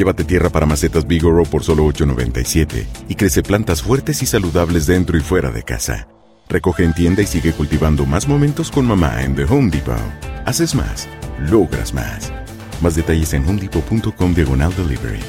[0.00, 5.18] Llévate tierra para macetas Bigoro por solo $8.97 y crece plantas fuertes y saludables dentro
[5.18, 6.08] y fuera de casa.
[6.48, 9.98] Recoge en tienda y sigue cultivando más momentos con mamá en The Home Depot.
[10.46, 11.06] Haces más,
[11.50, 12.32] logras más.
[12.80, 15.20] Más detalles en homedepot.com diagonal delivery.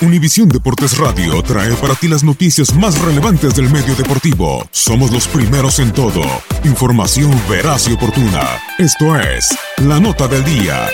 [0.00, 4.66] Univisión Deportes Radio trae para ti las noticias más relevantes del medio deportivo.
[4.70, 6.22] Somos los primeros en todo.
[6.64, 8.48] Información veraz y oportuna.
[8.78, 10.88] Esto es La Nota del Día.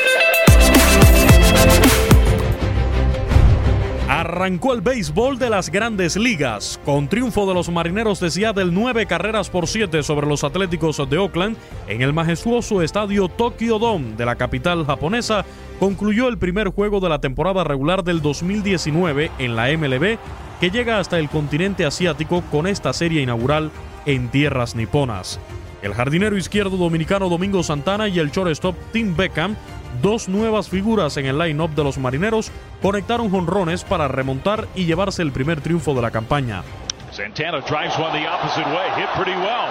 [4.08, 9.06] Arrancó el béisbol de las grandes ligas, con triunfo de los marineros de Seattle, nueve
[9.06, 11.56] carreras por siete sobre los Atléticos de Oakland
[11.88, 15.44] en el majestuoso estadio Tokyo Dome de la capital japonesa.
[15.78, 20.18] Concluyó el primer juego de la temporada regular del 2019 en la MLB,
[20.60, 23.70] que llega hasta el continente asiático con esta serie inaugural
[24.06, 25.38] en tierras niponas.
[25.82, 29.54] El jardinero izquierdo dominicano Domingo Santana y el shortstop Tim Beckham
[30.02, 32.50] dos nuevas figuras en el line-up de los marineros
[32.82, 36.62] conectaron jonrones para remontar y llevarse el primer triunfo de la campaña.
[37.10, 39.68] Santana drives one the opposite way, hit pretty well.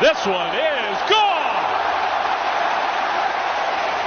[0.00, 1.36] This one is gone.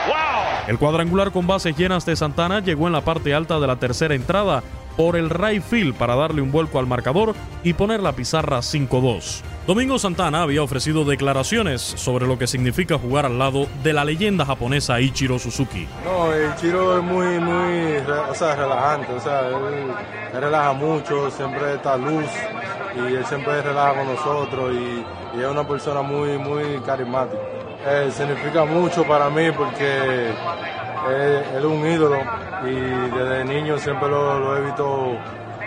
[0.07, 0.67] Wow.
[0.67, 4.15] El cuadrangular con bases llenas de Santana llegó en la parte alta de la tercera
[4.15, 4.63] entrada
[4.99, 7.33] por el right field para darle un vuelco al marcador
[7.63, 9.39] y poner la pizarra 5-2.
[9.65, 14.45] Domingo Santana había ofrecido declaraciones sobre lo que significa jugar al lado de la leyenda
[14.45, 15.87] japonesa Ichiro Suzuki.
[16.03, 17.95] No, Ichiro es muy, muy,
[18.29, 19.87] o sea, relajante, o sea, él,
[20.33, 22.25] relaja mucho, siempre está luz
[22.97, 27.39] y él siempre relaja con nosotros y, y es una persona muy, muy carismática.
[27.87, 30.33] Eh, significa mucho para mí porque
[31.09, 32.17] es un ídolo
[32.65, 32.75] y
[33.17, 35.17] desde niño siempre lo, lo he visto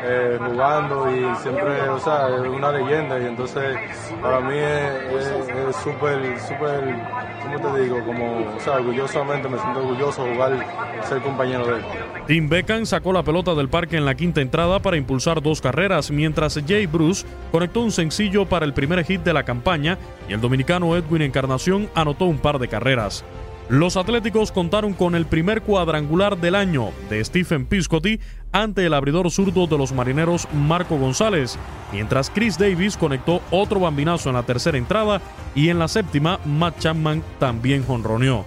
[0.04, 3.76] eh, jugando y siempre, o sea, es una leyenda y entonces
[4.20, 6.96] para mí es súper, súper,
[7.40, 8.04] ¿cómo te digo?
[8.04, 10.66] Como, o sea, orgullosamente me siento orgulloso de jugar,
[11.08, 11.84] ser compañero de él.
[12.26, 16.10] Tim Beckham sacó la pelota del parque en la quinta entrada para impulsar dos carreras,
[16.10, 19.98] mientras Jay Bruce conectó un sencillo para el primer hit de la campaña
[20.28, 23.24] y el dominicano Edwin Encarnación anotó un par de carreras.
[23.68, 29.30] Los Atléticos contaron con el primer cuadrangular del año de Stephen Piscotty ante el abridor
[29.30, 31.58] zurdo de los marineros Marco González,
[31.90, 35.22] mientras Chris Davis conectó otro bambinazo en la tercera entrada
[35.54, 38.44] y en la séptima Matt Chapman también jonroneó.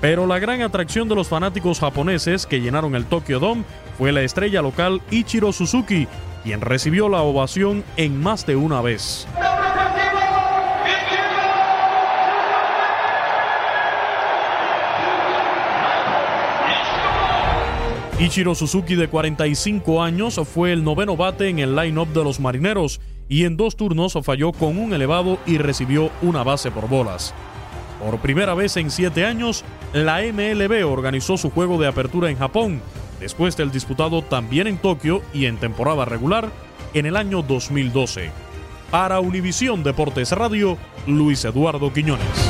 [0.00, 3.64] Pero la gran atracción de los fanáticos japoneses que llenaron el Tokyo Dome
[3.98, 6.06] fue la estrella local Ichiro Suzuki,
[6.44, 9.26] quien recibió la ovación en más de una vez.
[18.20, 23.00] Ichiro Suzuki de 45 años fue el noveno bate en el line-up de los marineros
[23.30, 27.32] y en dos turnos falló con un elevado y recibió una base por bolas.
[27.98, 29.64] Por primera vez en siete años,
[29.94, 32.82] la MLB organizó su juego de apertura en Japón,
[33.20, 36.50] después del disputado también en Tokio y en temporada regular
[36.92, 38.30] en el año 2012.
[38.90, 40.76] Para Univisión Deportes Radio,
[41.06, 42.49] Luis Eduardo Quiñones.